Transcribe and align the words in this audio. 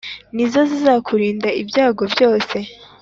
ni 0.35 0.45
zo 0.51 0.61
zizakurinda 0.71 1.49
ibyago 1.61 2.03
byose 2.13 2.57